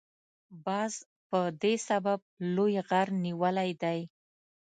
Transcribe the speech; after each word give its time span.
باز 0.65 0.93
په 1.29 1.39
دې 1.61 1.73
سبب 1.87 2.19
لوی 2.55 2.73
غر 2.87 3.07
نیولی 3.25 3.69
دی. 3.81 3.99